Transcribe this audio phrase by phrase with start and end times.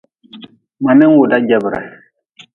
[0.83, 1.81] Ma ninwuda jebri.